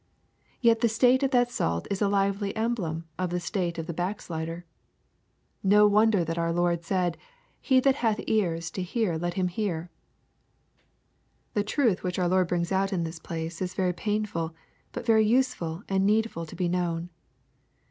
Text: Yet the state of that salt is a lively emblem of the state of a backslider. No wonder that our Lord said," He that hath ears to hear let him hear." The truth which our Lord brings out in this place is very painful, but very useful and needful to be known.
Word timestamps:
Yet 0.61 0.79
the 0.81 0.89
state 0.89 1.21
of 1.21 1.29
that 1.29 1.51
salt 1.51 1.87
is 1.91 2.01
a 2.01 2.07
lively 2.09 2.55
emblem 2.55 3.05
of 3.19 3.29
the 3.29 3.39
state 3.39 3.77
of 3.77 3.87
a 3.87 3.93
backslider. 3.93 4.65
No 5.61 5.85
wonder 5.85 6.25
that 6.25 6.39
our 6.39 6.51
Lord 6.51 6.83
said," 6.83 7.17
He 7.61 7.79
that 7.81 7.97
hath 8.01 8.19
ears 8.25 8.71
to 8.71 8.81
hear 8.81 9.15
let 9.17 9.35
him 9.35 9.47
hear." 9.47 9.91
The 11.53 11.63
truth 11.63 12.01
which 12.01 12.17
our 12.17 12.27
Lord 12.27 12.47
brings 12.47 12.71
out 12.71 12.91
in 12.91 13.03
this 13.03 13.19
place 13.19 13.61
is 13.61 13.75
very 13.75 13.93
painful, 13.93 14.55
but 14.91 15.05
very 15.05 15.23
useful 15.23 15.83
and 15.87 16.03
needful 16.03 16.47
to 16.47 16.55
be 16.55 16.67
known. 16.67 17.11